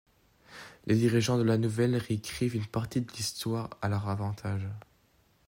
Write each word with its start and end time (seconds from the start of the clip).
Les 0.87 0.95
dirigeants 0.95 1.37
de 1.37 1.43
la 1.43 1.59
nouvelle 1.59 1.95
réécrivirent 1.95 2.59
une 2.59 2.67
partie 2.67 3.01
de 3.01 3.11
l'histoire 3.11 3.69
à 3.83 3.87
leur 3.87 4.09
avantage. 4.09 4.67